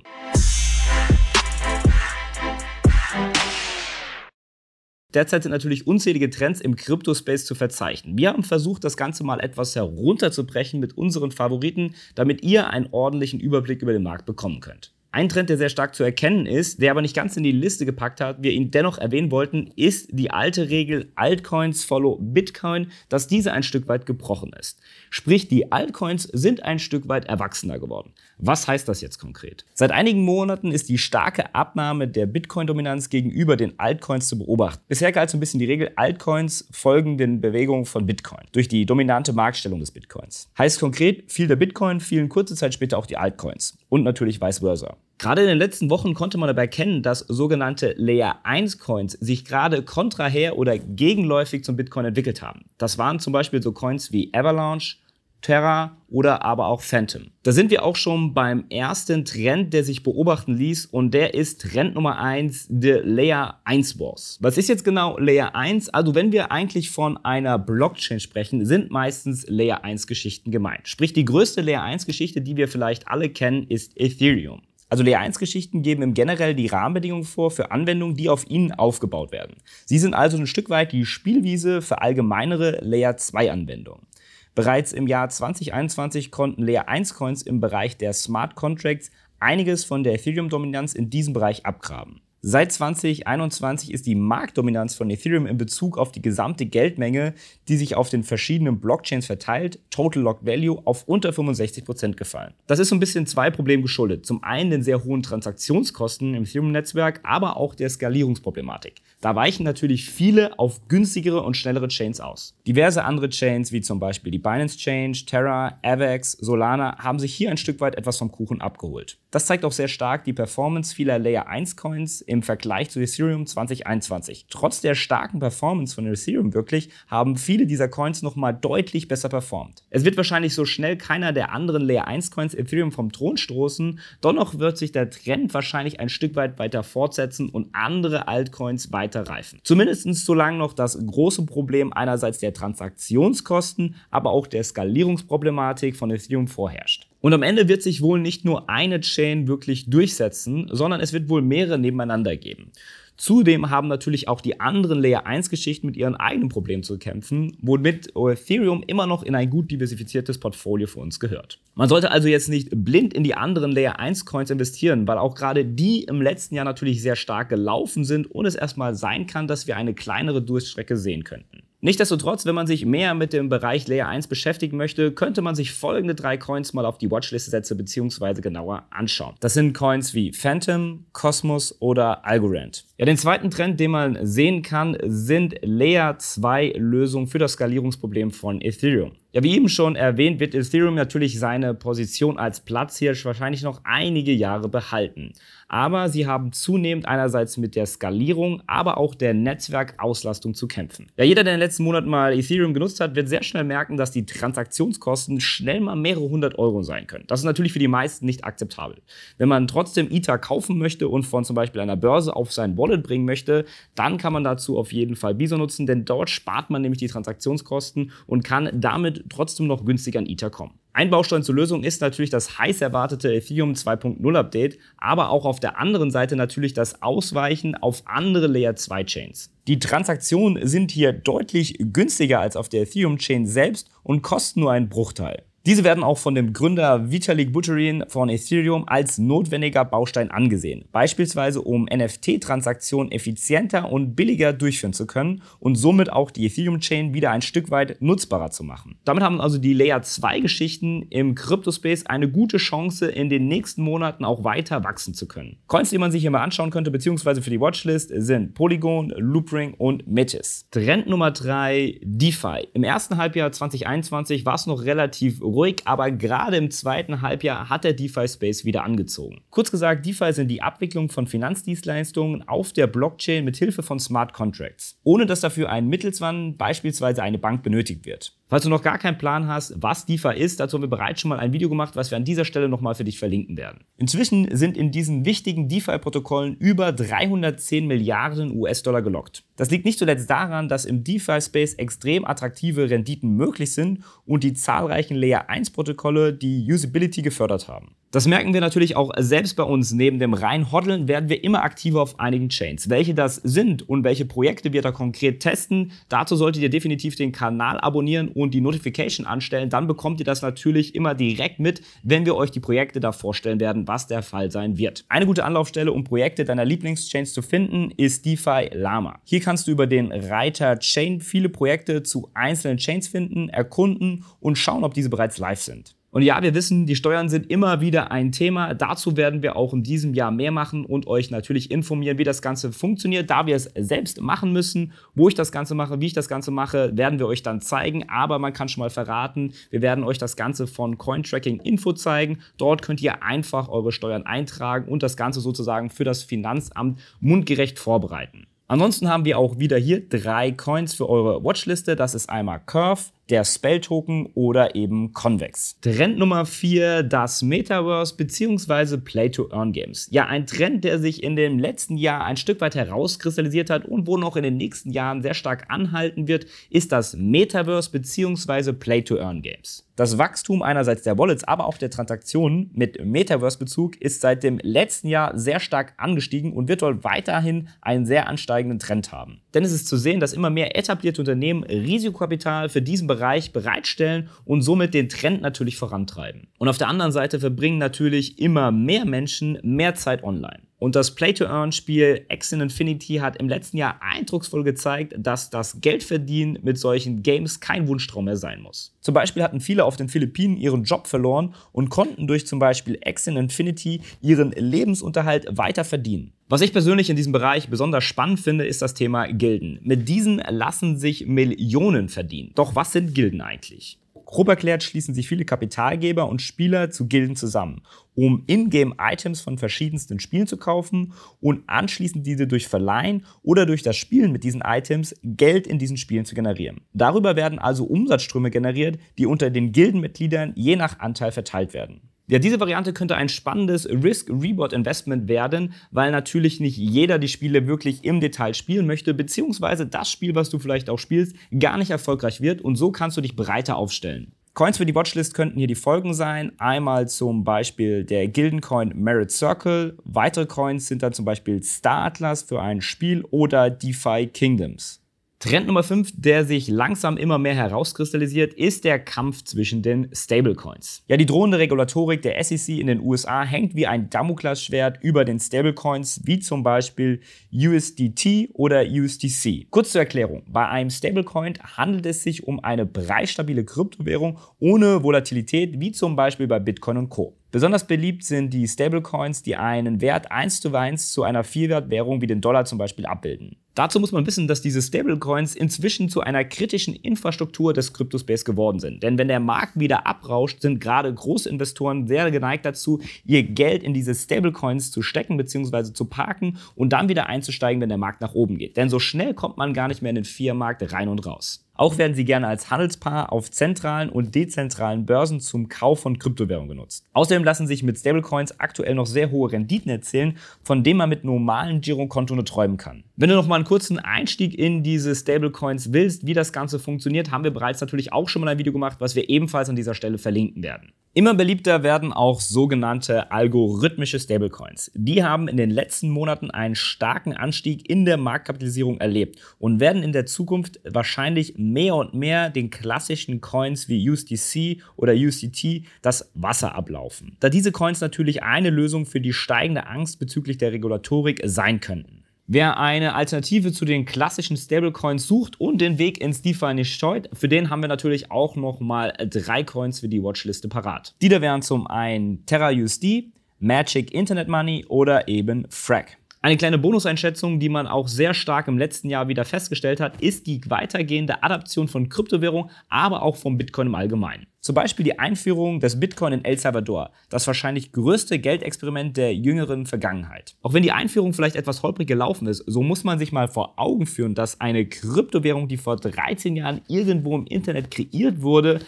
Derzeit 5.14 5.44
sind 5.44 5.52
natürlich 5.52 5.86
unzählige 5.86 6.32
Trends 6.32 6.62
im 6.62 6.76
Crypto-Space 6.76 7.46
zu 7.46 7.54
verzeichnen. 7.54 8.18
Wir 8.18 8.30
haben 8.30 8.44
versucht, 8.44 8.84
das 8.84 8.98
Ganze 8.98 9.24
mal 9.24 9.40
etwas 9.40 9.76
herunterzubrechen 9.76 10.80
mit 10.80 10.98
unseren 10.98 11.30
Favoriten, 11.30 11.94
damit 12.16 12.44
ihr 12.44 12.72
einen 12.72 12.88
ordentlichen 12.90 13.40
Überblick 13.40 13.84
über 13.84 13.94
den 13.94 14.02
Markt 14.02 14.26
bekommen 14.26 14.62
könnt. 14.62 14.95
Ein 15.16 15.30
Trend, 15.30 15.50
der 15.50 15.58
sehr 15.58 15.70
stark 15.70 15.96
zu 15.96 16.04
erkennen 16.04 16.46
ist, 16.46 16.82
der 16.82 16.92
aber 16.92 17.02
nicht 17.02 17.16
ganz 17.16 17.38
in 17.38 17.44
die 17.44 17.54
Liste 17.54 17.86
gepackt 17.86 18.20
hat, 18.20 18.44
wir 18.44 18.52
ihn 18.52 18.70
dennoch 18.70 18.98
erwähnen 18.98 19.32
wollten, 19.32 19.72
ist 19.78 20.10
die 20.12 20.30
alte 20.30 20.70
Regel 20.70 21.10
Altcoins 21.16 21.86
follow 21.86 22.18
Bitcoin, 22.20 22.92
dass 23.08 23.28
diese 23.28 23.54
ein 23.54 23.64
Stück 23.64 23.88
weit 23.88 24.06
gebrochen 24.06 24.52
ist. 24.60 24.82
Sprich, 25.16 25.48
die 25.48 25.72
Altcoins 25.72 26.24
sind 26.24 26.64
ein 26.64 26.78
Stück 26.78 27.08
weit 27.08 27.24
erwachsener 27.24 27.80
geworden. 27.80 28.12
Was 28.38 28.68
heißt 28.68 28.86
das 28.90 29.00
jetzt 29.00 29.18
konkret? 29.18 29.64
Seit 29.74 29.94
einigen 29.94 30.26
Monaten 30.26 30.74
ist 30.74 30.90
die 30.90 30.98
starke 30.98 31.56
Abnahme 31.56 32.10
der 32.10 32.26
Bitcoin-Dominanz 32.26 33.10
gegenüber 33.10 33.56
den 33.56 33.80
Altcoins 33.80 34.28
zu 34.28 34.38
beobachten. 34.38 34.84
Bisher 34.90 35.14
galt 35.14 35.30
so 35.30 35.38
ein 35.38 35.40
bisschen 35.40 35.62
die 35.62 35.68
Regel, 35.68 35.92
Altcoins 35.96 36.68
folgen 36.70 37.18
den 37.18 37.40
Bewegungen 37.40 37.86
von 37.86 38.06
Bitcoin 38.06 38.44
durch 38.52 38.68
die 38.68 38.86
dominante 38.86 39.32
Marktstellung 39.32 39.80
des 39.80 39.92
Bitcoins. 39.92 40.50
Heißt 40.58 40.82
konkret, 40.82 41.32
fiel 41.32 41.48
der 41.48 41.56
Bitcoin, 41.56 42.02
fielen 42.02 42.28
kurze 42.28 42.58
Zeit 42.58 42.74
später 42.74 42.98
auch 42.98 43.06
die 43.06 43.16
Altcoins 43.16 43.78
und 43.88 44.04
natürlich 44.04 44.42
vice 44.42 44.60
versa. 44.60 44.98
Gerade 45.18 45.44
in 45.44 45.48
den 45.48 45.58
letzten 45.58 45.90
Wochen 45.90 46.14
konnte 46.14 46.38
man 46.38 46.48
dabei 46.48 46.64
erkennen, 46.64 47.02
dass 47.02 47.20
sogenannte 47.20 47.96
Layer 47.98 48.40
1 48.44 48.80
Coins 48.80 49.14
sich 49.14 49.46
gerade 49.46 49.82
kontraher 49.82 50.58
oder 50.58 50.78
gegenläufig 50.78 51.64
zum 51.64 51.78
Bitcoin 51.78 52.04
entwickelt 52.04 52.42
haben. 52.42 52.66
Das 52.78 52.98
waren 52.98 53.22
zum 53.22 53.32
Beispiel 53.32 53.64
so 53.64 53.72
Coins 53.72 54.12
wie 54.12 54.30
Avalanche, 54.34 54.98
Terra 55.46 55.96
oder 56.10 56.44
aber 56.44 56.66
auch 56.66 56.82
Phantom. 56.82 57.28
Da 57.44 57.52
sind 57.52 57.70
wir 57.70 57.84
auch 57.84 57.96
schon 57.96 58.34
beim 58.34 58.66
ersten 58.72 59.26
Trend, 59.26 59.74
der 59.74 59.84
sich 59.84 60.02
beobachten 60.02 60.56
ließ 60.56 60.88
und 60.88 61.14
der 61.14 61.36
ist 61.36 61.62
Trend 61.62 61.94
Nummer 61.94 62.20
1, 62.20 62.66
der 62.70 63.04
Layer 63.04 63.62
1 63.64 64.00
Wars. 64.00 64.40
Was 64.42 64.58
ist 64.58 64.70
jetzt 64.70 64.84
genau 64.84 65.20
Layer 65.20 65.56
1? 65.56 65.90
Also 65.90 66.16
wenn 66.16 66.32
wir 66.32 66.52
eigentlich 66.52 66.90
von 66.90 67.18
einer 67.24 67.60
Blockchain 67.60 68.20
sprechen, 68.20 68.66
sind 68.66 68.90
meistens 68.90 69.46
Layer 69.48 69.84
1 69.84 70.08
Geschichten 70.08 70.50
gemeint. 70.50 70.88
Sprich, 70.88 71.14
die 71.14 71.26
größte 71.26 71.62
Layer 71.62 71.84
1 71.84 72.08
Geschichte, 72.08 72.42
die 72.42 72.58
wir 72.58 72.68
vielleicht 72.68 73.08
alle 73.08 73.30
kennen, 73.30 73.68
ist 73.70 73.92
Ethereum. 73.96 74.64
Also 74.90 75.04
Layer 75.04 75.20
1 75.20 75.38
Geschichten 75.38 75.84
geben 75.84 76.02
im 76.02 76.16
generell 76.16 76.56
die 76.56 76.68
Rahmenbedingungen 76.68 77.24
vor 77.24 77.52
für 77.52 77.70
Anwendungen, 77.70 78.16
die 78.16 78.30
auf 78.30 78.50
ihnen 78.50 78.72
aufgebaut 78.72 79.32
werden. 79.32 79.58
Sie 79.86 80.00
sind 80.00 80.16
also 80.16 80.38
ein 80.38 80.48
Stück 80.48 80.72
weit 80.72 80.92
die 80.92 81.06
Spielwiese 81.06 81.84
für 81.84 82.02
allgemeinere 82.02 82.80
Layer 82.82 83.18
2 83.18 83.52
Anwendungen. 83.52 84.08
Bereits 84.56 84.94
im 84.94 85.06
Jahr 85.06 85.28
2021 85.28 86.32
konnten 86.32 86.64
Layer 86.64 86.88
1 86.88 87.14
Coins 87.16 87.42
im 87.42 87.60
Bereich 87.60 87.98
der 87.98 88.14
Smart 88.14 88.56
Contracts 88.56 89.12
einiges 89.38 89.84
von 89.84 90.04
der 90.06 90.14
Ethereum-Dominanz 90.14 90.94
in 90.94 91.10
diesem 91.10 91.34
Bereich 91.34 91.66
abgraben. 91.66 92.22
Seit 92.48 92.72
2021 92.72 93.92
ist 93.92 94.06
die 94.06 94.14
Marktdominanz 94.14 94.94
von 94.94 95.10
Ethereum 95.10 95.48
in 95.48 95.58
Bezug 95.58 95.98
auf 95.98 96.12
die 96.12 96.22
gesamte 96.22 96.68
Geldmenge, 96.68 97.34
die 97.68 97.76
sich 97.76 97.96
auf 97.96 98.12
den 98.12 98.24
verschiedenen 98.24 98.80
Blockchains 98.80 99.26
verteilt, 99.26 99.80
Total 99.90 100.22
Lock 100.22 100.46
Value, 100.46 100.80
auf 100.86 101.06
unter 101.08 101.32
65% 101.32 102.14
gefallen. 102.14 102.54
Das 102.68 102.78
ist 102.78 102.90
so 102.90 102.96
ein 102.96 103.00
bisschen 103.00 103.26
zwei 103.26 103.50
Problemen 103.50 103.82
geschuldet. 103.82 104.28
Zum 104.28 104.44
einen 104.44 104.70
den 104.70 104.84
sehr 104.84 105.04
hohen 105.04 105.24
Transaktionskosten 105.24 106.36
im 106.36 106.44
Ethereum-Netzwerk, 106.44 107.22
aber 107.24 107.58
auch 107.58 107.74
der 107.74 107.90
Skalierungsproblematik. 107.90 109.02
Da 109.22 109.36
weichen 109.36 109.64
natürlich 109.64 110.08
viele 110.08 110.60
auf 110.60 110.88
günstigere 110.88 111.42
und 111.42 111.58
schnellere 111.58 111.88
Chains 111.88 112.22
aus. 112.22 112.54
Diverse 112.68 113.04
andere 113.06 113.30
Chains, 113.30 113.72
wie 113.72 113.82
zum 113.82 114.00
Beispiel 114.00 114.32
die 114.32 114.38
Binance 114.38 114.78
Change, 114.78 115.24
Terra, 115.26 115.80
Avex, 115.82 116.34
Solana, 116.34 117.00
haben 117.00 117.18
sich 117.18 117.34
hier 117.34 117.50
ein 117.50 117.58
Stück 117.58 117.82
weit 117.82 117.96
etwas 117.96 118.20
vom 118.20 118.32
Kuchen 118.32 118.62
abgeholt. 118.62 119.18
Das 119.32 119.48
zeigt 119.48 119.66
auch 119.66 119.72
sehr 119.72 119.88
stark 119.88 120.26
die 120.26 120.34
Performance 120.34 120.94
vieler 120.94 121.18
Layer 121.18 121.48
1 121.48 121.76
Coins 121.76 122.22
Vergleich 122.44 122.90
zu 122.90 123.00
Ethereum 123.00 123.46
2021. 123.46 124.48
Trotz 124.50 124.82
der 124.82 124.96
starken 124.96 125.40
Performance 125.40 125.96
von 125.96 126.06
Ethereum 126.06 126.54
wirklich 126.54 126.90
haben 127.08 127.38
viele 127.38 127.66
dieser 127.66 127.88
Coins 127.88 128.22
nochmal 128.22 128.54
deutlich 128.54 129.08
besser 129.08 129.30
performt. 129.30 129.84
Es 129.90 130.06
wird 130.06 130.18
wahrscheinlich 130.18 130.54
so 130.54 130.66
schnell 130.66 130.98
keiner 130.98 131.34
der 131.34 131.52
anderen 131.52 131.84
Layer 131.84 132.08
1 132.08 132.32
Coins 132.32 132.54
Ethereum 132.54 132.92
vom 132.92 133.12
Thron 133.12 133.38
stoßen, 133.38 134.00
dennoch 134.24 134.60
wird 134.60 134.78
sich 134.78 134.92
der 134.92 135.10
Trend 135.10 135.54
wahrscheinlich 135.54 136.00
ein 136.00 136.10
Stück 136.10 136.36
weit 136.36 136.60
weiter 136.60 136.84
fortsetzen 136.84 137.50
und 137.50 137.68
andere 137.74 138.28
Altcoins 138.28 138.92
weiter 138.92 139.28
reifen. 139.28 139.60
Zumindest 139.64 140.06
solange 140.26 140.58
noch 140.58 140.74
das 140.74 140.98
große 140.98 141.46
Problem 141.46 141.94
einerseits 141.94 142.40
der 142.40 142.54
Transaktionskosten, 142.54 143.96
aber 144.12 144.32
auch 144.32 144.48
der 144.48 144.64
Skalierungsproblematik 144.64 145.96
von 145.96 146.12
Ethereum 146.12 146.48
vorherrscht. 146.48 147.08
Und 147.26 147.34
am 147.34 147.42
Ende 147.42 147.68
wird 147.68 147.82
sich 147.82 148.04
wohl 148.04 148.20
nicht 148.20 148.46
nur 148.46 148.70
eine 148.70 149.02
Chain 149.02 149.48
wirklich 149.48 149.90
durchsetzen, 149.90 150.68
sondern 150.72 151.02
es 151.02 151.12
wird 151.12 151.28
wohl 151.28 151.42
mehrere 151.42 151.80
nebeneinander 151.80 152.38
geben. 152.38 152.70
Zudem 153.18 153.72
haben 153.72 153.88
natürlich 153.88 154.28
auch 154.28 154.42
die 154.42 154.60
anderen 154.60 155.02
Layer 155.02 155.26
1 155.26 155.50
Geschichten 155.50 155.88
mit 155.88 155.98
ihren 155.98 156.16
eigenen 156.16 156.50
Problemen 156.50 156.84
zu 156.84 157.00
kämpfen, 157.00 157.58
womit 157.64 158.14
Ethereum 158.16 158.84
immer 158.86 159.08
noch 159.08 159.24
in 159.24 159.34
ein 159.34 159.50
gut 159.50 159.72
diversifiziertes 159.72 160.38
Portfolio 160.38 160.86
für 160.86 161.00
uns 161.00 161.20
gehört. 161.20 161.60
Man 161.74 161.90
sollte 161.90 162.12
also 162.12 162.28
jetzt 162.28 162.48
nicht 162.48 162.70
blind 162.72 163.16
in 163.16 163.24
die 163.24 163.34
anderen 163.34 163.72
Layer 163.72 163.98
1 163.98 164.26
Coins 164.26 164.52
investieren, 164.52 165.08
weil 165.08 165.18
auch 165.18 165.34
gerade 165.34 165.66
die 165.66 166.04
im 166.04 166.22
letzten 166.22 166.54
Jahr 166.54 166.66
natürlich 166.66 167.02
sehr 167.02 167.16
stark 167.16 167.50
gelaufen 167.50 168.04
sind 168.04 168.30
und 168.30 168.46
es 168.46 168.54
erstmal 168.54 168.94
sein 168.94 169.26
kann, 169.26 169.48
dass 169.48 169.66
wir 169.66 169.78
eine 169.78 169.96
kleinere 169.96 170.44
Durchstrecke 170.44 170.96
sehen 170.96 171.24
könnten. 171.24 171.65
Nichtsdestotrotz, 171.86 172.48
wenn 172.48 172.56
man 172.56 172.66
sich 172.66 172.84
mehr 172.84 173.14
mit 173.14 173.32
dem 173.32 173.48
Bereich 173.48 173.88
Layer 173.88 174.08
1 174.08 174.26
beschäftigen 174.26 174.76
möchte, 174.76 175.12
könnte 175.12 175.44
man 175.44 175.54
sich 175.54 175.72
folgende 175.72 176.16
drei 176.16 176.36
Coins 176.36 176.74
mal 176.74 176.84
auf 176.84 176.98
die 176.98 177.12
Watchliste 177.12 177.52
setzen 177.52 177.78
bzw. 177.78 178.42
genauer 178.42 178.88
anschauen. 178.90 179.36
Das 179.40 179.54
sind 179.54 179.74
Coins 179.74 180.16
wie 180.16 180.34
Phantom, 180.34 181.06
Cosmos 181.14 181.80
oder 181.80 182.26
Algorand. 182.26 182.86
Ja, 182.98 183.06
den 183.06 183.18
zweiten 183.18 183.52
Trend, 183.52 183.80
den 183.80 183.92
man 183.92 184.18
sehen 184.26 184.64
kann, 184.64 184.98
sind 185.04 185.60
Layer 185.62 186.18
2 186.18 186.74
Lösungen 186.76 187.28
für 187.28 187.38
das 187.38 187.52
Skalierungsproblem 187.52 188.32
von 188.32 188.62
Ethereum. 188.62 189.12
Ja, 189.36 189.44
wie 189.44 189.54
eben 189.54 189.68
schon 189.68 189.98
erwähnt, 189.98 190.40
wird 190.40 190.56
Ethereum 190.56 190.96
natürlich 190.96 191.38
seine 191.38 191.74
Position 191.74 192.38
als 192.38 192.62
Platzhirsch 192.62 193.26
wahrscheinlich 193.26 193.64
noch 193.64 193.82
einige 193.84 194.32
Jahre 194.32 194.70
behalten. 194.70 195.34
Aber 195.68 196.08
sie 196.08 196.26
haben 196.26 196.54
zunehmend 196.54 197.06
einerseits 197.06 197.58
mit 197.58 197.76
der 197.76 197.86
Skalierung, 197.86 198.62
aber 198.66 198.98
auch 198.98 199.14
der 199.14 199.34
Netzwerkauslastung 199.34 200.54
zu 200.54 200.70
kämpfen. 200.70 201.08
Ja, 201.18 201.26
jeder, 201.26 201.44
der 201.44 201.54
in 201.54 201.60
den 201.60 201.66
letzten 201.66 201.84
Monaten 201.84 202.08
mal 202.08 202.32
Ethereum 202.32 202.74
genutzt 202.74 203.02
hat, 203.02 203.16
wird 203.16 203.28
sehr 203.28 203.44
schnell 203.44 203.66
merken, 203.66 203.98
dass 203.98 204.12
die 204.12 204.26
Transaktionskosten 204.26 205.42
schnell 205.42 205.82
mal 205.82 205.98
mehrere 205.98 206.30
hundert 206.30 206.58
Euro 206.58 206.82
sein 206.82 207.06
können. 207.06 207.26
Das 207.28 207.42
ist 207.42 207.46
natürlich 207.46 207.74
für 207.74 207.80
die 207.80 207.90
meisten 207.90 208.26
nicht 208.26 208.46
akzeptabel. 208.46 209.02
Wenn 209.38 209.50
man 209.50 209.68
trotzdem 209.68 210.10
Ether 210.12 210.38
kaufen 210.38 210.78
möchte 210.78 211.10
und 211.10 211.24
von 211.24 211.44
zum 211.44 211.58
Beispiel 211.58 211.82
einer 211.82 211.98
Börse 211.98 212.34
auf 212.34 212.54
sein 212.54 212.78
Wallet 212.78 213.04
bringen 213.04 213.26
möchte, 213.26 213.66
dann 213.96 214.18
kann 214.18 214.32
man 214.32 214.46
dazu 214.46 214.78
auf 214.78 214.94
jeden 214.94 215.18
Fall 215.18 215.36
Bison 215.36 215.60
nutzen, 215.60 215.88
denn 215.88 216.06
dort 216.06 216.30
spart 216.30 216.70
man 216.70 216.84
nämlich 216.84 217.00
die 217.00 217.08
Transaktionskosten 217.08 218.12
und 218.28 218.46
kann 218.46 218.70
damit 218.72 219.25
trotzdem 219.30 219.68
noch 219.68 219.86
günstiger 219.86 220.20
an 220.20 220.28
Ether 220.28 220.50
kommen. 220.50 220.80
Ein 220.94 221.10
Baustein 221.10 221.44
zur 221.44 221.56
Lösung 221.56 221.84
ist 221.84 222.00
natürlich 222.00 222.30
das 222.30 222.58
heiß 222.58 222.80
erwartete 222.80 223.34
Ethereum 223.34 223.74
2.0 223.74 224.38
Update, 224.38 224.78
aber 224.98 225.30
auch 225.30 225.46
auf 225.46 225.60
der 225.60 225.78
anderen 225.78 226.10
Seite 226.10 226.38
natürlich 226.38 226.74
das 226.74 227.02
Ausweichen 227.02 227.76
auf 227.76 228.04
andere 228.06 228.48
Layer 228.48 228.76
2 228.76 229.04
Chains. 229.04 229.52
Die 229.68 229.80
Transaktionen 229.80 230.66
sind 230.68 230.92
hier 230.92 231.12
deutlich 231.12 231.78
günstiger 231.80 232.40
als 232.40 232.56
auf 232.56 232.70
der 232.70 232.84
Ethereum 232.84 233.18
Chain 233.18 233.46
selbst 233.46 233.90
und 234.04 234.22
kosten 234.22 234.62
nur 234.62 234.72
einen 234.72 234.88
Bruchteil. 234.88 235.44
Diese 235.66 235.84
werden 235.84 236.04
auch 236.04 236.20
von 236.20 236.36
dem 236.36 236.54
Gründer 236.54 237.10
Vitalik 237.10 237.52
Buterin 237.52 238.04
von 238.08 238.30
Ethereum 238.30 238.88
als 238.88 239.18
notwendiger 239.18 239.84
Baustein 239.84 240.30
angesehen, 240.30 240.86
beispielsweise 240.92 241.60
um 241.60 241.86
NFT-Transaktionen 241.86 243.12
effizienter 243.12 243.92
und 243.92 244.16
billiger 244.16 244.54
durchführen 244.54 244.94
zu 244.94 245.08
können 245.08 245.42
und 245.60 245.74
somit 245.74 246.14
auch 246.14 246.30
die 246.30 246.46
Ethereum-Chain 246.46 247.16
wieder 247.16 247.32
ein 247.32 247.42
Stück 247.42 247.72
weit 247.72 248.00
nutzbarer 248.00 248.52
zu 248.52 248.64
machen. 248.64 249.00
Damit 249.06 249.24
haben 249.24 249.42
also 249.42 249.58
die 249.58 249.74
Layer 249.74 250.02
2-Geschichten 250.02 251.08
im 251.10 251.34
Crypto-Space 251.34 252.06
eine 252.06 252.30
gute 252.30 252.58
Chance, 252.58 253.08
in 253.08 253.30
den 253.30 253.48
nächsten 253.48 253.82
Monaten 253.82 254.24
auch 254.24 254.44
weiter 254.44 254.84
wachsen 254.84 255.16
zu 255.16 255.28
können. 255.28 255.58
Coins, 255.66 255.90
die 255.90 255.98
man 255.98 256.12
sich 256.12 256.22
hier 256.22 256.30
mal 256.30 256.44
anschauen 256.44 256.70
könnte, 256.70 256.92
beziehungsweise 256.92 257.42
für 257.42 257.50
die 257.50 257.60
Watchlist, 257.60 258.12
sind 258.14 258.54
Polygon, 258.54 259.12
Loopring 259.18 259.74
und 259.74 260.06
Metis. 260.06 260.68
Trend 260.70 261.08
Nummer 261.08 261.32
3, 261.32 262.02
DeFi. 262.04 262.68
Im 262.76 262.84
ersten 262.84 263.18
Halbjahr 263.18 263.52
2021 263.52 264.46
war 264.46 264.54
es 264.54 264.68
noch 264.68 264.84
relativ 264.84 265.42
ruhig, 265.56 265.82
aber 265.86 266.12
gerade 266.12 266.58
im 266.58 266.70
zweiten 266.70 267.22
Halbjahr 267.22 267.70
hat 267.70 267.84
der 267.84 267.94
DeFi-Space 267.94 268.66
wieder 268.66 268.84
angezogen. 268.84 269.42
Kurz 269.50 269.72
gesagt, 269.72 270.06
DeFi 270.06 270.34
sind 270.34 270.50
die 270.50 270.62
Abwicklung 270.62 271.10
von 271.10 271.26
Finanzdienstleistungen 271.26 272.48
auf 272.48 272.74
der 272.74 272.88
Blockchain 272.88 273.46
mit 273.46 273.58
Hilfe 273.58 273.82
von 273.82 274.00
Smart 274.00 274.34
Contracts, 274.34 275.00
ohne 275.04 275.26
dass 275.26 275.42
dafür 275.42 275.70
ein 275.70 275.88
Mittelsmann, 275.88 276.58
beispielsweise 276.58 277.24
eine 277.24 277.40
Bank, 277.40 277.64
benötigt 277.64 278.06
wird. 278.06 278.36
Falls 278.48 278.64
du 278.64 278.70
noch 278.70 278.84
gar 278.84 279.00
keinen 279.00 279.18
Plan 279.18 279.48
hast, 279.48 279.74
was 279.76 280.06
DeFi 280.06 280.36
ist, 280.36 280.60
dazu 280.60 280.78
haben 280.78 280.84
wir 280.84 280.90
bereits 280.90 281.20
schon 281.20 281.30
mal 281.30 281.40
ein 281.40 281.52
Video 281.52 281.68
gemacht, 281.68 281.96
was 281.96 282.12
wir 282.12 282.18
an 282.18 282.26
dieser 282.26 282.46
Stelle 282.46 282.70
nochmal 282.70 282.94
für 282.94 283.04
dich 283.04 283.18
verlinken 283.18 283.58
werden. 283.58 283.86
Inzwischen 283.98 284.56
sind 284.56 284.78
in 284.78 284.92
diesen 284.92 285.26
wichtigen 285.26 285.68
DeFi-Protokollen 285.68 286.56
über 286.58 286.92
310 286.92 287.88
Milliarden 287.88 288.56
US-Dollar 288.56 289.02
gelockt. 289.02 289.46
Das 289.56 289.72
liegt 289.72 289.86
nicht 289.86 289.98
zuletzt 289.98 290.30
daran, 290.30 290.70
dass 290.70 290.86
im 290.86 291.04
DeFi-Space 291.04 291.74
extrem 291.74 292.24
attraktive 292.24 292.88
Renditen 292.88 293.32
möglich 293.32 293.74
sind 293.74 294.04
und 294.26 294.44
die 294.44 294.54
zahlreichen 294.54 295.16
Layer 295.16 295.50
1-Protokolle 295.50 296.32
die 296.32 296.72
Usability 296.72 297.24
gefördert 297.24 297.68
haben. 297.68 297.96
Das 298.16 298.28
merken 298.28 298.54
wir 298.54 298.62
natürlich 298.62 298.96
auch 298.96 299.12
selbst 299.18 299.58
bei 299.58 299.64
uns. 299.64 299.92
Neben 299.92 300.20
dem 300.20 300.34
rein 300.34 300.72
Hoddeln 300.72 301.10
werden 301.10 301.28
wir 301.28 301.44
immer 301.44 301.64
aktiver 301.64 302.02
auf 302.02 302.18
einigen 302.18 302.48
Chains. 302.48 302.90
Welche 302.90 303.14
das 303.14 303.36
sind 303.36 303.90
und 303.90 304.06
welche 304.06 304.24
Projekte 304.24 304.72
wir 304.72 304.82
da 304.82 304.94
konkret 304.94 305.42
testen, 305.42 305.92
dazu 306.08 306.38
solltet 306.38 306.64
ihr 306.64 306.70
definitiv 306.70 307.18
den 307.18 307.34
Kanal 307.34 307.78
abonnieren 307.78 308.30
und 308.30 308.54
die 308.54 308.62
Notification 308.62 309.28
anstellen. 309.28 309.70
Dann 309.70 309.86
bekommt 309.86 310.22
ihr 310.22 310.26
das 310.26 310.42
natürlich 310.42 310.96
immer 310.96 311.14
direkt 311.14 311.60
mit, 311.60 311.82
wenn 312.04 312.26
wir 312.26 312.38
euch 312.38 312.52
die 312.52 312.62
Projekte 312.62 313.02
da 313.02 313.12
vorstellen 313.12 313.60
werden, 313.60 313.86
was 313.86 314.08
der 314.08 314.24
Fall 314.24 314.50
sein 314.50 314.78
wird. 314.78 315.04
Eine 315.10 315.26
gute 315.26 315.44
Anlaufstelle, 315.44 315.92
um 315.92 316.06
Projekte 316.06 316.46
deiner 316.46 316.64
Lieblingschains 316.64 317.34
zu 317.34 317.42
finden, 317.42 317.92
ist 317.98 318.26
DeFi 318.26 318.70
Lama. 318.72 319.20
Hier 319.26 319.42
kannst 319.42 319.68
du 319.68 319.72
über 319.72 319.88
den 319.88 320.14
Reiter 320.14 320.80
Chain 320.80 321.20
viele 321.20 321.50
Projekte 321.50 322.02
zu 322.02 322.30
einzelnen 322.34 322.78
Chains 322.78 323.10
finden, 323.10 323.50
erkunden 323.50 324.24
und 324.40 324.58
schauen, 324.58 324.86
ob 324.86 324.94
diese 324.94 325.10
bereits 325.10 325.38
live 325.38 325.60
sind. 325.60 325.98
Und 326.16 326.22
ja, 326.22 326.42
wir 326.42 326.56
wissen, 326.56 326.86
die 326.86 326.96
Steuern 326.96 327.28
sind 327.28 327.52
immer 327.52 327.82
wieder 327.82 328.10
ein 328.10 328.32
Thema. 328.32 328.74
Dazu 328.74 329.18
werden 329.18 329.44
wir 329.44 329.58
auch 329.58 329.74
in 329.74 329.84
diesem 329.84 330.14
Jahr 330.14 330.32
mehr 330.32 330.52
machen 330.52 330.86
und 330.86 331.08
euch 331.08 331.30
natürlich 331.30 331.70
informieren, 331.70 332.18
wie 332.18 332.24
das 332.24 332.42
Ganze 332.42 332.72
funktioniert. 332.72 333.30
Da 333.30 333.48
wir 333.48 333.54
es 333.58 333.70
selbst 333.78 334.22
machen 334.22 334.54
müssen, 334.54 334.94
wo 335.14 335.28
ich 335.28 335.34
das 335.34 335.52
Ganze 335.52 335.76
mache, 335.76 336.00
wie 336.00 336.06
ich 336.06 336.14
das 336.14 336.30
Ganze 336.30 336.52
mache, 336.52 336.96
werden 336.96 337.20
wir 337.20 337.28
euch 337.28 337.44
dann 337.44 337.60
zeigen. 337.60 338.08
Aber 338.08 338.40
man 338.40 338.54
kann 338.54 338.70
schon 338.70 338.80
mal 338.80 338.90
verraten, 338.90 339.52
wir 339.72 339.82
werden 339.82 340.06
euch 340.06 340.18
das 340.18 340.38
Ganze 340.38 340.68
von 340.68 340.98
Cointracking 340.98 341.60
Info 341.60 341.92
zeigen. 341.92 342.38
Dort 342.56 342.82
könnt 342.82 343.02
ihr 343.02 343.22
einfach 343.22 343.68
eure 343.68 343.92
Steuern 343.92 344.26
eintragen 344.26 344.90
und 344.90 345.04
das 345.04 345.18
Ganze 345.18 345.42
sozusagen 345.42 345.90
für 345.90 346.06
das 346.06 346.24
Finanzamt 346.24 346.98
mundgerecht 347.20 347.78
vorbereiten. 347.78 348.48
Ansonsten 348.68 349.10
haben 349.10 349.26
wir 349.26 349.38
auch 349.38 349.60
wieder 349.60 349.78
hier 349.78 350.08
drei 350.10 350.52
Coins 350.52 350.96
für 350.96 351.08
eure 351.08 351.44
Watchliste. 351.44 351.96
Das 351.96 352.16
ist 352.16 352.30
einmal 352.30 352.62
Curve, 352.66 353.04
der 353.30 353.44
Spell-Token 353.44 354.28
oder 354.36 354.76
eben 354.76 355.14
Convex. 355.14 355.80
Trend 355.82 356.18
Nummer 356.18 356.46
4, 356.46 357.04
das 357.04 357.42
Metaverse 357.42 358.16
bzw. 358.16 358.98
Play-to-Earn-Games. 358.98 360.10
Ja, 360.12 360.28
ein 360.28 360.46
Trend, 360.46 360.84
der 360.84 361.00
sich 361.00 361.24
in 361.24 361.36
dem 361.36 361.58
letzten 361.58 361.98
Jahr 361.98 362.24
ein 362.24 362.38
Stück 362.38 362.62
weit 362.62 362.76
herauskristallisiert 362.76 363.70
hat 363.70 363.86
und 363.86 364.06
wo 364.08 364.18
noch 364.18 364.36
in 364.36 364.44
den 364.44 364.58
nächsten 364.58 364.92
Jahren 364.92 365.22
sehr 365.22 365.34
stark 365.34 365.66
anhalten 365.70 366.28
wird, 366.28 366.46
ist 366.70 366.92
das 366.92 367.16
Metaverse 367.16 367.92
bzw. 367.92 368.74
Play-to-Earn-Games. 368.74 369.88
Das 369.96 370.18
Wachstum 370.18 370.62
einerseits 370.62 371.04
der 371.04 371.18
Wallets, 371.18 371.46
aber 371.46 371.66
auch 371.68 371.78
der 371.78 371.90
Transaktionen 371.90 372.70
mit 372.74 373.04
Metaverse-Bezug 373.04 373.96
ist 374.02 374.20
seit 374.20 374.44
dem 374.44 374.60
letzten 374.62 375.08
Jahr 375.08 375.38
sehr 375.38 375.62
stark 375.62 375.94
angestiegen 375.96 376.52
und 376.52 376.68
wird 376.68 376.82
dort 376.82 377.06
weiterhin 377.06 377.70
einen 377.80 378.06
sehr 378.06 378.28
ansteigenden 378.28 378.80
Trend 378.80 379.14
haben. 379.14 379.40
Denn 379.54 379.64
es 379.64 379.72
ist 379.72 379.88
zu 379.88 379.96
sehen, 379.96 380.20
dass 380.20 380.34
immer 380.34 380.50
mehr 380.50 380.78
etablierte 380.78 381.22
Unternehmen 381.22 381.64
Risikokapital 381.64 382.68
für 382.68 382.82
diesen 382.82 383.08
Bereich 383.08 383.15
bereitstellen 383.16 384.30
und 384.46 384.62
somit 384.62 384.94
den 384.94 385.10
Trend 385.10 385.42
natürlich 385.42 385.78
vorantreiben. 385.78 386.48
Und 386.58 386.68
auf 386.68 386.78
der 386.78 386.88
anderen 386.88 387.12
Seite 387.12 387.40
verbringen 387.40 387.78
natürlich 387.78 388.40
immer 388.40 388.72
mehr 388.72 389.06
Menschen 389.06 389.58
mehr 389.64 389.96
Zeit 389.96 390.24
online. 390.24 390.66
Und 390.78 390.96
das 390.96 391.16
Play-to-Earn-Spiel 391.16 392.26
X 392.30 392.52
in 392.52 392.62
Infinity 392.62 393.16
hat 393.16 393.38
im 393.38 393.50
letzten 393.50 393.78
Jahr 393.78 394.00
eindrucksvoll 394.02 394.64
gezeigt, 394.64 395.16
dass 395.18 395.50
das 395.50 395.80
Geldverdienen 395.82 396.60
mit 396.62 396.78
solchen 396.78 397.24
Games 397.24 397.60
kein 397.60 397.88
Wunschtraum 397.88 398.26
mehr 398.26 398.36
sein 398.36 398.62
muss. 398.62 398.96
Zum 399.00 399.14
Beispiel 399.14 399.42
hatten 399.42 399.62
viele 399.62 399.86
auf 399.86 399.96
den 399.96 400.10
Philippinen 400.10 400.58
ihren 400.58 400.84
Job 400.84 401.08
verloren 401.08 401.56
und 401.72 401.90
konnten 401.90 402.28
durch 402.28 402.46
zum 402.46 402.60
Beispiel 402.60 403.00
X 403.04 403.26
in 403.26 403.38
Infinity 403.38 404.02
ihren 404.22 404.52
Lebensunterhalt 404.52 405.48
weiter 405.58 405.86
verdienen. 405.86 406.35
Was 406.48 406.62
ich 406.62 406.74
persönlich 406.74 407.10
in 407.10 407.16
diesem 407.16 407.32
Bereich 407.32 407.70
besonders 407.70 408.04
spannend 408.04 408.40
finde, 408.40 408.68
ist 408.68 408.84
das 408.84 408.94
Thema 408.94 409.26
Gilden. 409.26 409.80
Mit 409.82 410.08
diesen 410.08 410.38
lassen 410.38 410.96
sich 411.00 411.26
Millionen 411.26 412.08
verdienen. 412.08 412.52
Doch 412.54 412.76
was 412.76 412.92
sind 412.92 413.16
Gilden 413.16 413.42
eigentlich? 413.42 413.98
Grob 414.26 414.50
erklärt 414.50 414.84
schließen 414.84 415.16
sich 415.16 415.28
viele 415.28 415.44
Kapitalgeber 415.44 416.30
und 416.30 416.44
Spieler 416.44 416.92
zu 416.92 417.08
Gilden 417.08 417.36
zusammen, 417.36 417.82
um 418.14 418.44
Ingame-Items 418.46 419.42
von 419.42 419.58
verschiedensten 419.58 420.20
Spielen 420.20 420.46
zu 420.46 420.58
kaufen 420.58 421.14
und 421.42 421.64
anschließend 421.66 422.28
diese 422.28 422.46
durch 422.46 422.68
Verleihen 422.68 423.26
oder 423.42 423.66
durch 423.66 423.82
das 423.82 423.98
Spielen 423.98 424.32
mit 424.32 424.44
diesen 424.44 424.62
Items 424.62 425.16
Geld 425.24 425.66
in 425.66 425.80
diesen 425.80 425.98
Spielen 425.98 426.26
zu 426.26 426.36
generieren. 426.36 426.82
Darüber 426.94 427.36
werden 427.36 427.58
also 427.58 427.86
Umsatzströme 427.86 428.52
generiert, 428.52 429.00
die 429.18 429.26
unter 429.26 429.50
den 429.50 429.72
Gildenmitgliedern 429.72 430.54
je 430.56 430.76
nach 430.76 431.00
Anteil 431.00 431.32
verteilt 431.32 431.74
werden. 431.74 432.02
Ja, 432.28 432.40
diese 432.40 432.60
Variante 432.60 432.92
könnte 432.92 433.16
ein 433.16 433.30
spannendes 433.30 433.88
Risk-Reward-Investment 433.88 435.28
werden, 435.28 435.74
weil 435.92 436.12
natürlich 436.12 436.60
nicht 436.60 436.76
jeder 436.76 437.20
die 437.20 437.28
Spiele 437.28 437.68
wirklich 437.68 438.04
im 438.04 438.20
Detail 438.20 438.56
spielen 438.56 438.88
möchte, 438.88 439.14
beziehungsweise 439.14 439.86
das 439.86 440.10
Spiel, 440.10 440.34
was 440.34 440.50
du 440.50 440.58
vielleicht 440.58 440.90
auch 440.90 440.98
spielst, 440.98 441.36
gar 441.60 441.78
nicht 441.78 441.92
erfolgreich 441.92 442.42
wird 442.42 442.62
und 442.62 442.78
so 442.78 442.92
kannst 442.92 443.16
du 443.18 443.22
dich 443.22 443.36
breiter 443.36 443.76
aufstellen. 443.76 444.32
Coins 444.56 444.78
für 444.78 444.88
die 444.88 444.96
Watchlist 444.96 445.36
könnten 445.36 445.60
hier 445.60 445.68
die 445.68 445.76
Folgen 445.76 446.16
sein. 446.16 446.54
Einmal 446.58 447.10
zum 447.10 447.44
Beispiel 447.44 448.06
der 448.06 448.30
Gildencoin 448.30 448.94
Merit 448.96 449.30
Circle. 449.30 449.98
Weitere 450.06 450.46
Coins 450.48 450.88
sind 450.88 451.04
dann 451.04 451.14
zum 451.14 451.26
Beispiel 451.26 451.62
Star 451.62 452.06
Atlas 452.06 452.42
für 452.42 452.62
ein 452.62 452.82
Spiel 452.82 453.24
oder 453.32 453.70
DeFi 453.70 454.28
Kingdoms. 454.34 455.05
Trend 455.46 455.68
Nummer 455.68 455.84
5, 455.84 456.14
der 456.16 456.44
sich 456.44 456.68
langsam 456.68 457.18
immer 457.18 457.38
mehr 457.38 457.54
herauskristallisiert, 457.54 458.56
ist 458.56 458.84
der 458.84 458.98
Kampf 458.98 459.44
zwischen 459.44 459.84
den 459.84 460.10
Stablecoins. 460.12 461.04
Ja, 461.08 461.18
die 461.18 461.28
drohende 461.28 461.60
Regulatorik 461.60 462.24
der 462.24 462.44
SEC 462.44 462.80
in 462.80 462.88
den 462.88 463.00
USA 463.00 463.44
hängt 463.44 463.76
wie 463.76 463.86
ein 463.86 464.10
Damoklesschwert 464.10 465.04
über 465.04 465.24
den 465.24 465.40
Stablecoins, 465.40 466.22
wie 466.24 466.40
zum 466.40 466.64
Beispiel 466.64 467.22
USDT 467.54 468.50
oder 468.54 468.86
USDC. 468.90 469.68
Kurz 469.70 469.92
zur 469.92 470.02
Erklärung, 470.02 470.42
bei 470.48 470.68
einem 470.68 470.90
Stablecoin 470.90 471.54
handelt 471.78 472.08
es 472.08 472.24
sich 472.24 472.48
um 472.48 472.60
eine 472.64 472.88
preisstabile 472.88 473.64
Kryptowährung 473.66 474.40
ohne 474.58 475.04
Volatilität, 475.04 475.80
wie 475.80 475.92
zum 475.92 476.16
Beispiel 476.16 476.48
bei 476.48 476.58
Bitcoin 476.58 476.98
und 476.98 477.10
Co. 477.10 477.38
Besonders 477.56 477.88
beliebt 477.88 478.26
sind 478.26 478.54
die 478.54 478.68
Stablecoins, 478.68 479.42
die 479.42 479.56
einen 479.56 480.02
Wert 480.02 480.30
1 480.30 480.60
zu 480.60 480.76
1 480.76 481.14
zu 481.14 481.24
einer 481.24 481.46
Vielwertwährung 481.46 482.20
wie 482.20 482.28
den 482.28 482.42
Dollar 482.42 482.66
zum 482.66 482.78
Beispiel 482.78 483.06
abbilden. 483.06 483.56
Dazu 483.76 484.02
muss 484.02 484.12
man 484.12 484.28
wissen, 484.28 484.50
dass 484.50 484.62
diese 484.62 484.82
Stablecoins 484.82 485.56
inzwischen 485.56 486.10
zu 486.10 486.20
einer 486.20 486.44
kritischen 486.44 486.94
Infrastruktur 486.94 487.72
des 487.72 487.94
Cryptospace 487.94 488.44
geworden 488.44 488.80
sind. 488.80 489.04
Denn 489.04 489.18
wenn 489.18 489.30
der 489.30 489.40
Markt 489.40 489.80
wieder 489.80 490.06
abrauscht, 490.06 490.60
sind 490.60 490.82
gerade 490.82 491.14
große 491.14 491.48
Investoren 491.48 492.08
sehr 492.08 492.30
geneigt 492.30 492.66
dazu, 492.66 493.00
ihr 493.24 493.44
Geld 493.44 493.84
in 493.84 493.94
diese 493.94 494.14
Stablecoins 494.14 494.92
zu 494.92 495.02
stecken 495.02 495.38
bzw. 495.38 495.94
zu 495.94 496.04
parken 496.08 496.58
und 496.76 496.92
dann 496.92 497.08
wieder 497.08 497.28
einzusteigen, 497.28 497.80
wenn 497.80 497.88
der 497.88 497.98
Markt 497.98 498.20
nach 498.20 498.34
oben 498.34 498.58
geht. 498.58 498.76
Denn 498.76 498.90
so 498.90 499.00
schnell 499.00 499.34
kommt 499.34 499.56
man 499.56 499.74
gar 499.74 499.88
nicht 499.88 500.02
mehr 500.02 500.10
in 500.10 500.16
den 500.16 500.26
Fiat-Markt 500.26 500.92
rein 500.92 501.08
und 501.08 501.26
raus. 501.26 501.65
Auch 501.76 501.98
werden 501.98 502.16
sie 502.16 502.24
gerne 502.24 502.48
als 502.48 502.72
Handelspaar 502.72 503.34
auf 503.34 503.52
zentralen 503.52 504.10
und 504.10 504.34
dezentralen 504.34 505.06
Börsen 505.06 505.42
zum 505.42 505.68
Kauf 505.68 506.00
von 506.00 506.18
Kryptowährungen 506.18 506.70
genutzt. 506.70 507.06
Außerdem 507.12 507.44
lassen 507.44 507.68
sich 507.68 507.84
mit 507.84 507.98
Stablecoins 507.98 508.60
aktuell 508.62 508.96
noch 508.96 509.06
sehr 509.06 509.30
hohe 509.30 509.52
Renditen 509.52 509.92
erzielen, 509.92 510.38
von 510.64 510.84
denen 510.84 510.98
man 510.98 511.10
mit 511.10 511.26
normalen 511.26 511.82
Girokonto 511.82 512.34
nur 512.34 512.46
träumen 512.46 512.78
kann. 512.78 513.04
Wenn 513.18 513.30
du 513.30 513.36
noch 513.36 513.48
mal 513.48 513.56
einen 513.56 513.66
kurzen 513.66 514.00
Einstieg 514.00 514.58
in 514.58 514.84
diese 514.84 515.14
Stablecoins 515.14 515.92
willst, 515.92 516.26
wie 516.26 516.34
das 516.34 516.54
Ganze 516.54 516.80
funktioniert, 516.80 517.32
haben 517.32 517.44
wir 517.44 517.52
bereits 517.52 517.82
natürlich 517.82 518.14
auch 518.14 518.30
schon 518.30 518.42
mal 518.42 518.52
ein 518.52 518.58
Video 518.58 518.72
gemacht, 518.72 518.98
was 519.00 519.16
wir 519.16 519.30
ebenfalls 519.30 519.68
an 519.68 519.76
dieser 519.76 519.96
Stelle 519.96 520.18
verlinken 520.18 520.64
werden. 520.64 520.94
Immer 521.18 521.34
beliebter 521.34 521.82
werden 521.82 522.12
auch 522.12 522.42
sogenannte 522.42 523.32
algorithmische 523.32 524.20
Stablecoins. 524.20 524.92
Die 524.96 525.24
haben 525.24 525.48
in 525.48 525.56
den 525.56 525.70
letzten 525.70 526.10
Monaten 526.10 526.52
einen 526.52 526.76
starken 526.76 527.32
Anstieg 527.32 527.90
in 527.90 528.04
der 528.04 528.18
Marktkapitalisierung 528.18 529.00
erlebt 529.00 529.40
und 529.58 529.80
werden 529.80 530.04
in 530.04 530.12
der 530.12 530.26
Zukunft 530.26 530.82
wahrscheinlich 530.84 531.58
mehr 531.58 531.96
und 531.96 532.16
mehr 532.16 532.50
den 532.50 532.70
klassischen 532.70 533.40
Coins 533.40 533.88
wie 533.88 534.10
USDC 534.10 534.84
oder 534.98 535.14
USDT 535.14 535.86
das 536.02 536.32
Wasser 536.34 536.76
ablaufen. 536.76 537.38
Da 537.40 537.48
diese 537.48 537.72
Coins 537.72 538.02
natürlich 538.02 538.44
eine 538.44 538.70
Lösung 538.70 539.06
für 539.06 539.22
die 539.22 539.32
steigende 539.32 539.88
Angst 539.88 540.20
bezüglich 540.20 540.58
der 540.58 540.74
Regulatorik 540.74 541.40
sein 541.46 541.80
könnten. 541.80 542.25
Wer 542.48 542.78
eine 542.78 543.16
Alternative 543.16 543.72
zu 543.72 543.86
den 543.86 544.06
klassischen 544.06 544.56
Stablecoins 544.56 545.26
sucht 545.26 545.60
und 545.60 545.82
den 545.82 545.98
Weg 545.98 546.22
ins 546.22 546.44
DeFi 546.44 546.76
nicht 546.76 546.94
scheut, 546.94 547.28
für 547.34 547.48
den 547.48 547.72
haben 547.72 547.82
wir 547.82 547.88
natürlich 547.88 548.30
auch 548.30 548.56
nochmal 548.56 549.14
drei 549.18 549.64
Coins 549.64 550.02
für 550.02 550.10
die 550.10 550.22
Watchliste 550.22 550.70
parat. 550.70 551.16
Die 551.24 551.30
da 551.30 551.42
wären 551.42 551.64
zum 551.64 551.88
einen 551.88 552.46
TerraUSD, 552.46 553.32
Magic 553.60 554.14
Internet 554.14 554.48
Money 554.48 554.86
oder 554.88 555.28
eben 555.28 555.66
Frag. 555.72 556.18
Eine 556.46 556.58
kleine 556.58 556.78
Bonuseinschätzung, 556.78 557.60
die 557.60 557.70
man 557.70 557.88
auch 557.88 558.08
sehr 558.08 558.36
stark 558.36 558.68
im 558.68 558.78
letzten 558.78 559.10
Jahr 559.10 559.28
wieder 559.28 559.46
festgestellt 559.46 560.00
hat, 560.00 560.22
ist 560.22 560.46
die 560.46 560.62
weitergehende 560.68 561.42
Adaption 561.42 561.88
von 561.88 562.08
Kryptowährung, 562.08 562.70
aber 562.88 563.24
auch 563.24 563.36
vom 563.36 563.58
Bitcoin 563.58 563.88
im 563.88 563.96
Allgemeinen. 563.96 564.46
Zum 564.62 564.76
Beispiel 564.76 565.04
die 565.04 565.18
Einführung 565.18 565.80
des 565.80 566.00
Bitcoin 566.00 566.34
in 566.34 566.46
El 566.46 566.60
Salvador, 566.60 567.10
das 567.30 567.48
wahrscheinlich 567.48 567.92
größte 567.92 568.38
Geldexperiment 568.38 569.18
der 569.18 569.34
jüngeren 569.34 569.88
Vergangenheit. 569.88 570.56
Auch 570.62 570.74
wenn 570.74 570.84
die 570.84 570.92
Einführung 570.92 571.34
vielleicht 571.34 571.56
etwas 571.56 571.82
holprig 571.82 572.08
gelaufen 572.08 572.48
ist, 572.48 572.64
so 572.68 572.84
muss 572.84 573.04
man 573.04 573.18
sich 573.18 573.32
mal 573.32 573.48
vor 573.48 573.80
Augen 573.80 574.06
führen, 574.06 574.36
dass 574.36 574.62
eine 574.62 574.86
Kryptowährung, 574.86 575.68
die 575.68 575.78
vor 575.78 575.96
13 575.96 576.56
Jahren 576.56 576.82
irgendwo 576.88 577.36
im 577.36 577.48
Internet 577.48 577.90
kreiert 577.90 578.44
wurde, 578.44 578.82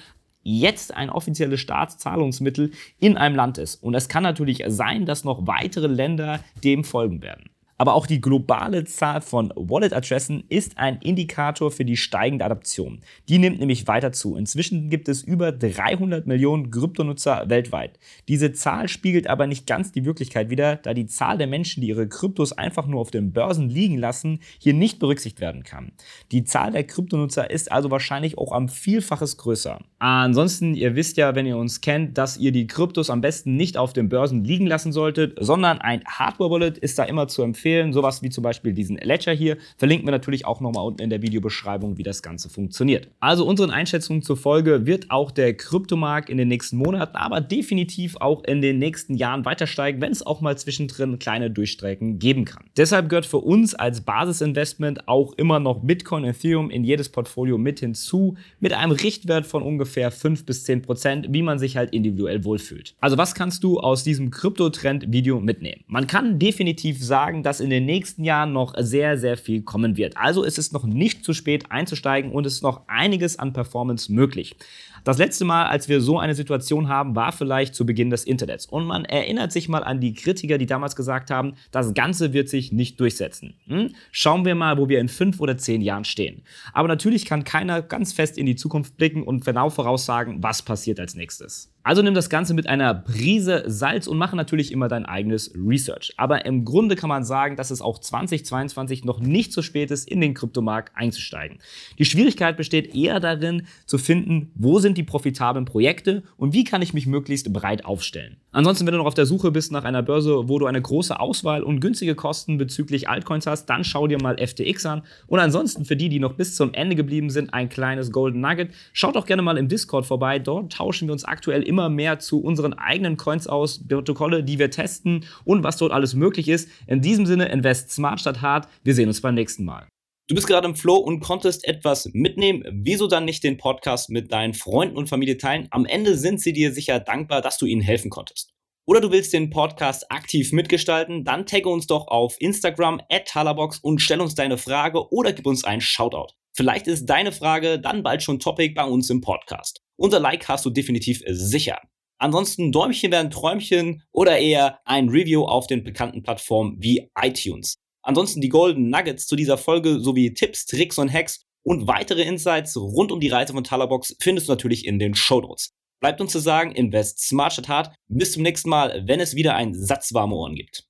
jetzt 0.48 0.96
ein 0.96 1.10
offizielles 1.10 1.60
Staatszahlungsmittel 1.60 2.72
in 3.00 3.18
einem 3.18 3.36
Land 3.36 3.58
ist. 3.58 3.84
Und 3.84 3.96
es 3.96 4.08
kann 4.08 4.24
natürlich 4.24 4.64
sein, 4.68 5.06
dass 5.06 5.26
noch 5.26 5.46
weitere 5.46 5.88
Länder 5.88 6.40
dem 6.64 6.86
folgen 6.86 7.22
werden. 7.22 7.50
Aber 7.78 7.94
auch 7.94 8.08
die 8.08 8.22
globale 8.22 8.86
Zahl 8.86 9.22
von 9.22 9.54
Wallet-Adressen 9.56 10.44
ist 10.50 10.78
ein 10.78 10.98
Indikator 11.02 11.70
für 11.70 11.86
die 11.86 11.98
steigende 11.98 12.44
Adaption. 12.44 13.02
Die 13.30 13.38
nimmt 13.38 13.60
nämlich 13.60 13.88
weiter 13.88 14.12
zu. 14.12 14.36
Inzwischen 14.36 14.90
gibt 14.90 15.08
es 15.10 15.22
über 15.22 15.52
300 15.52 16.26
Millionen 16.26 16.72
Kryptonutzer 16.72 17.46
weltweit. 17.50 18.00
Diese 18.28 18.52
Zahl 18.52 18.88
spiegelt 18.88 19.28
aber 19.28 19.46
nicht 19.46 19.68
ganz 19.68 19.92
die 19.92 20.06
Wirklichkeit 20.06 20.50
wider, 20.50 20.78
da 20.78 20.94
die 20.94 21.06
Zahl 21.06 21.38
der 21.38 21.48
Menschen, 21.48 21.82
die 21.82 21.90
ihre 21.90 22.08
Kryptos 22.08 22.52
einfach 22.52 22.88
nur 22.88 23.00
auf 23.00 23.12
den 23.12 23.32
Börsen 23.32 23.70
liegen 23.70 23.98
lassen, 23.98 24.40
hier 24.58 24.74
nicht 24.74 24.98
berücksichtigt 24.98 25.40
werden 25.40 25.64
kann. 25.64 25.92
Die 26.32 26.44
Zahl 26.44 26.72
der 26.72 26.84
Kryptonutzer 26.84 27.52
ist 27.52 27.72
also 27.72 27.92
wahrscheinlich 27.92 28.38
auch 28.38 28.54
am 28.54 28.70
Vielfaches 28.70 29.38
größer. 29.38 29.80
Ansonsten, 30.00 30.74
ihr 30.74 30.96
wisst 30.96 31.18
ja, 31.18 31.36
wenn 31.36 31.46
ihr 31.46 31.58
uns 31.58 31.82
kennt, 31.82 32.18
dass 32.18 32.38
ihr 32.38 32.52
die 32.52 32.66
Kryptos 32.66 33.10
am 33.10 33.22
besten 33.22 33.56
nicht 33.56 33.78
auf 33.78 33.94
den 33.94 34.10
Börsen 34.10 34.44
liegen 34.44 34.66
lassen 34.66 34.92
solltet, 34.92 35.38
sondern 35.40 35.80
ein 35.80 36.04
Hardware-Wallet 36.06 36.78
ist 36.78 36.98
da 36.98 37.04
immer 37.04 37.28
zu 37.28 37.44
empfehlen 37.44 37.67
empfehlen. 37.68 37.94
Sowas 37.94 38.22
wie 38.24 38.30
zum 38.30 38.44
Beispiel 38.44 38.74
diesen 38.74 38.98
Ledger 38.98 39.34
hier. 39.34 39.58
Verlinken 39.78 40.08
wir 40.08 40.12
natürlich 40.12 40.46
auch 40.46 40.62
nochmal 40.62 40.86
unten 40.86 41.02
in 41.02 41.10
der 41.10 41.22
Videobeschreibung, 41.22 41.98
wie 41.98 42.04
das 42.04 42.22
Ganze 42.22 42.50
funktioniert. 42.50 43.10
Also 43.20 43.46
unseren 43.46 43.72
Einschätzungen 43.72 44.22
zur 44.22 44.38
Folge 44.38 44.86
wird 44.86 45.12
auch 45.12 45.32
der 45.32 45.54
Kryptomarkt 45.54 46.30
in 46.30 46.38
den 46.38 46.48
nächsten 46.48 46.78
Monaten, 46.78 47.16
aber 47.16 47.42
definitiv 47.42 48.16
auch 48.18 48.44
in 48.46 48.62
den 48.62 48.80
nächsten 48.80 49.16
Jahren 49.16 49.46
weiter 49.46 49.68
steigen, 49.68 50.02
wenn 50.02 50.12
es 50.12 50.26
auch 50.26 50.42
mal 50.42 50.58
zwischendrin 50.58 51.20
kleine 51.20 51.52
Durchstrecken 51.52 52.20
geben 52.20 52.46
kann. 52.46 52.64
Deshalb 52.78 53.10
gehört 53.10 53.26
für 53.26 53.40
uns 53.40 53.76
als 53.76 54.02
Basisinvestment 54.02 55.08
auch 55.08 55.34
immer 55.34 55.60
noch 55.60 55.82
Bitcoin, 55.82 56.24
Ethereum 56.24 56.70
in 56.70 56.84
jedes 56.84 57.10
Portfolio 57.10 57.58
mit 57.58 57.80
hinzu, 57.80 58.36
mit 58.60 58.74
einem 58.74 58.92
Richtwert 58.92 59.46
von 59.46 59.64
ungefähr 59.64 60.12
5 60.12 60.46
bis 60.46 60.64
10 60.64 60.82
Prozent, 60.84 61.28
wie 61.30 61.42
man 61.42 61.60
sich 61.60 61.76
halt 61.76 61.94
individuell 61.94 62.44
wohlfühlt. 62.46 62.96
Also 63.02 63.18
was 63.18 63.36
kannst 63.36 63.64
du 63.64 63.80
aus 63.80 64.04
diesem 64.04 64.32
Kryptotrend-Video 64.32 65.40
mitnehmen? 65.40 65.84
Man 65.88 66.08
kann 66.08 66.40
definitiv 66.40 67.04
sagen, 67.04 67.44
dass 67.44 67.57
dass 67.58 67.64
in 67.64 67.72
den 67.72 67.86
nächsten 67.86 68.24
Jahren 68.24 68.54
noch 68.54 68.76
sehr, 68.78 69.18
sehr 69.18 69.36
viel 69.36 69.64
kommen 69.64 69.98
wird. 69.98 70.16
Also 70.16 70.44
ist 70.44 70.60
es 70.60 70.72
noch 70.72 70.86
nicht 70.86 71.26
zu 71.26 71.34
spät 71.34 71.72
einzusteigen 71.72 72.32
und 72.32 72.46
es 72.46 72.54
ist 72.54 72.64
noch 72.64 72.88
einiges 72.88 73.40
an 73.40 73.52
Performance 73.52 74.12
möglich. 74.14 74.56
Das 75.04 75.18
letzte 75.18 75.44
Mal, 75.46 75.66
als 75.66 75.90
wir 75.90 76.02
so 76.02 76.20
eine 76.20 76.36
Situation 76.36 76.88
haben, 76.88 77.16
war 77.16 77.32
vielleicht 77.32 77.74
zu 77.74 77.86
Beginn 77.86 78.10
des 78.12 78.26
Internets. 78.26 78.66
Und 78.68 78.86
man 78.86 79.06
erinnert 79.06 79.52
sich 79.52 79.70
mal 79.70 79.84
an 79.84 80.02
die 80.02 80.14
Kritiker, 80.14 80.58
die 80.58 80.66
damals 80.66 80.96
gesagt 80.96 81.32
haben, 81.32 81.54
das 81.72 81.94
Ganze 81.94 82.34
wird 82.34 82.50
sich 82.50 82.72
nicht 82.72 83.00
durchsetzen. 83.00 83.56
Hm? 83.68 83.96
Schauen 84.12 84.46
wir 84.46 84.54
mal, 84.54 84.78
wo 84.78 84.90
wir 84.90 85.00
in 85.00 85.08
fünf 85.08 85.40
oder 85.40 85.58
zehn 85.58 85.82
Jahren 85.82 86.04
stehen. 86.04 86.44
Aber 86.74 86.88
natürlich 86.88 87.26
kann 87.26 87.44
keiner 87.44 87.82
ganz 87.82 88.14
fest 88.14 88.38
in 88.38 88.46
die 88.46 88.56
Zukunft 88.56 88.98
blicken 88.98 89.24
und 89.24 89.46
genau 89.46 89.70
voraussagen, 89.70 90.44
was 90.44 90.62
passiert 90.62 91.00
als 91.00 91.16
nächstes. 91.16 91.74
Also 91.88 92.02
nimm 92.02 92.14
das 92.14 92.30
Ganze 92.30 92.54
mit 92.54 92.68
einer 92.68 92.94
Prise 92.94 93.64
Salz 93.66 94.08
und 94.08 94.18
mache 94.18 94.36
natürlich 94.36 94.74
immer 94.74 94.90
dein 94.90 95.06
eigenes 95.06 95.54
Research. 95.56 96.14
Aber 96.18 96.46
im 96.46 96.66
Grunde 96.66 96.98
kann 96.98 97.08
man 97.08 97.24
sagen, 97.24 97.56
dass 97.56 97.72
es 97.72 97.82
auch 97.82 98.00
2022 98.00 99.06
noch 99.06 99.22
nicht 99.22 99.54
zu 99.54 99.62
spät 99.62 99.90
ist, 99.90 100.06
in 100.06 100.20
den 100.20 100.34
Kryptomarkt 100.34 100.92
einzusteigen. 100.98 101.60
Die 101.98 102.04
Schwierigkeit 102.04 102.58
besteht 102.58 102.94
eher 102.94 103.22
darin, 103.22 103.68
zu 103.86 103.98
finden, 104.00 104.52
wo 104.56 104.80
sind 104.80 104.98
die 104.98 105.04
profitablen 105.04 105.64
Projekte 105.64 106.24
und 106.36 106.52
wie 106.52 106.66
kann 106.66 106.82
ich 106.82 106.94
mich 106.94 107.08
möglichst 107.08 107.54
breit 107.54 107.86
aufstellen. 107.86 108.36
Ansonsten, 108.52 108.86
wenn 108.86 108.94
du 108.94 108.98
noch 108.98 109.06
auf 109.06 109.14
der 109.14 109.26
Suche 109.26 109.52
bist 109.52 109.72
nach 109.72 109.86
einer 109.86 110.02
Börse, 110.02 110.50
wo 110.50 110.60
du 110.60 110.66
eine 110.66 110.82
große 110.82 111.18
Auswahl 111.20 111.64
und 111.64 111.80
günstige 111.80 112.16
Kosten 112.16 112.58
bezüglich 112.58 113.08
Altcoins 113.08 113.46
hast, 113.46 113.68
dann 113.68 113.86
schau 113.86 114.08
dir 114.08 114.22
mal 114.22 114.36
FTX 114.46 114.86
an. 114.88 115.04
Und 115.28 115.40
ansonsten 115.40 115.86
für 115.86 115.96
die, 115.96 116.10
die 116.10 116.20
noch 116.20 116.34
bis 116.34 116.56
zum 116.56 116.74
Ende 116.74 116.96
geblieben 116.96 117.30
sind, 117.30 117.54
ein 117.54 117.70
kleines 117.70 118.12
Golden 118.12 118.42
Nugget. 118.42 118.72
Schaut 118.94 119.16
doch 119.16 119.26
gerne 119.26 119.44
mal 119.44 119.58
im 119.58 119.68
Discord 119.68 120.06
vorbei. 120.06 120.40
Dort 120.40 120.74
tauschen 120.74 121.08
wir 121.08 121.14
uns 121.14 121.24
aktuell 121.24 121.62
immer 121.62 121.77
immer 121.78 121.90
mehr 121.90 122.18
zu 122.18 122.42
unseren 122.42 122.74
eigenen 122.74 123.18
Coins 123.18 123.46
aus, 123.46 123.88
Protokolle, 123.88 124.44
die 124.44 124.58
wir 124.58 124.72
testen 124.72 125.26
und 125.46 125.64
was 125.64 125.78
dort 125.78 125.92
alles 125.92 126.16
möglich 126.16 126.48
ist. 126.48 126.70
In 126.88 127.02
diesem 127.02 127.28
Sinne, 127.28 127.50
invest 127.50 127.92
smart 127.92 128.20
statt 128.20 128.42
hart. 128.42 128.68
Wir 128.84 128.96
sehen 128.96 129.08
uns 129.08 129.22
beim 129.22 129.36
nächsten 129.36 129.64
Mal. 129.64 129.88
Du 130.28 130.34
bist 130.34 130.48
gerade 130.48 130.68
im 130.68 130.76
Flow 130.76 130.96
und 130.96 131.20
konntest 131.20 131.68
etwas 131.68 132.10
mitnehmen. 132.14 132.64
Wieso 132.72 133.06
dann 133.06 133.26
nicht 133.26 133.44
den 133.44 133.58
Podcast 133.58 134.10
mit 134.10 134.32
deinen 134.32 134.56
Freunden 134.56 134.98
und 134.98 135.08
Familie 135.08 135.38
teilen? 135.38 135.68
Am 135.70 135.86
Ende 135.86 136.18
sind 136.18 136.42
sie 136.42 136.52
dir 136.52 136.74
sicher 136.74 137.00
dankbar, 137.00 137.42
dass 137.42 137.60
du 137.60 137.68
ihnen 137.68 137.84
helfen 137.84 138.10
konntest. 138.10 138.50
Oder 138.88 139.00
du 139.00 139.12
willst 139.12 139.34
den 139.34 139.52
Podcast 139.52 140.12
aktiv 140.12 140.52
mitgestalten? 140.52 141.26
Dann 141.26 141.46
tagge 141.46 141.70
uns 141.70 141.86
doch 141.86 142.08
auf 142.08 142.38
Instagram 142.40 143.02
at 143.12 143.28
Talabox 143.28 143.78
und 143.78 144.02
stell 144.02 144.20
uns 144.20 144.34
deine 144.34 144.58
Frage 144.58 145.12
oder 145.12 145.32
gib 145.32 145.46
uns 145.46 145.64
einen 145.64 145.82
Shoutout. 145.82 146.34
Vielleicht 146.56 146.88
ist 146.88 147.06
deine 147.06 147.32
Frage 147.32 147.80
dann 147.80 148.02
bald 148.02 148.24
schon 148.24 148.40
Topic 148.40 148.74
bei 148.74 148.86
uns 148.86 149.12
im 149.12 149.22
Podcast. 149.22 149.84
Unser 149.98 150.20
Like 150.20 150.48
hast 150.48 150.66
du 150.66 150.70
definitiv 150.70 151.22
sicher. 151.28 151.80
Ansonsten 152.20 152.72
Däumchen 152.72 153.12
werden 153.12 153.30
Träumchen 153.30 154.04
oder 154.12 154.38
eher 154.38 154.80
ein 154.86 155.10
Review 155.10 155.44
auf 155.44 155.68
den 155.68 155.84
bekannten 155.84 156.24
Plattformen 156.24 156.78
wie 156.80 157.10
iTunes. 157.20 157.78
Ansonsten 158.02 158.42
die 158.42 158.50
Golden 158.50 158.90
Nuggets 158.90 159.28
zu 159.28 159.36
dieser 159.36 159.58
Folge 159.58 160.00
sowie 160.00 160.34
Tipps, 160.34 160.66
Tricks 160.66 160.98
und 160.98 161.12
Hacks 161.12 161.42
und 161.64 161.88
weitere 161.88 162.24
Insights 162.24 162.78
rund 162.78 163.12
um 163.12 163.20
die 163.20 163.28
Reise 163.28 163.54
von 163.54 163.64
Talabox 163.64 164.16
findest 164.22 164.48
du 164.48 164.54
natürlich 164.54 164.86
in 164.86 165.00
den 165.00 165.14
Show 165.14 165.42
Notes. 165.42 165.74
Bleibt 166.00 166.22
uns 166.22 166.32
zu 166.32 166.40
sagen, 166.40 166.72
invest 166.72 167.20
smart 167.20 167.54
statt 167.54 167.68
hart. 167.68 167.96
Bis 168.08 168.32
zum 168.32 168.44
nächsten 168.44 168.70
Mal, 168.70 169.04
wenn 169.06 169.20
es 169.20 169.36
wieder 169.36 169.56
ein 169.56 169.74
Satz 169.74 170.14
warme 170.14 170.36
Ohren 170.36 170.56
gibt. 170.56 170.87